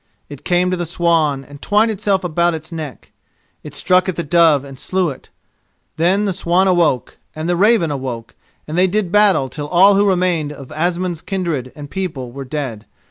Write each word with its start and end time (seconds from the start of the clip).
It 0.29 0.43
came 0.43 0.71
to 0.71 0.75
the 0.75 0.87
swan 0.87 1.43
and 1.45 1.61
twined 1.61 1.91
itself 1.91 2.23
about 2.23 2.55
its 2.55 2.71
neck. 2.71 3.11
It 3.61 3.75
struck 3.75 4.09
at 4.09 4.15
the 4.15 4.23
dove 4.23 4.63
and 4.65 4.79
slew 4.79 5.11
it. 5.11 5.29
Then 5.95 6.25
the 6.25 6.33
swan 6.33 6.67
awoke 6.67 7.19
and 7.35 7.47
the 7.47 7.55
raven 7.55 7.91
awoke, 7.91 8.33
and 8.67 8.75
they 8.75 8.87
did 8.87 9.11
battle 9.11 9.47
till 9.47 9.67
all 9.67 9.93
who 9.93 10.07
remained 10.07 10.53
of 10.53 10.71
Asmund's 10.71 11.21
kindred 11.21 11.71
and 11.75 11.87
people 11.87 12.31
were 12.31 12.45
dead. 12.45 12.87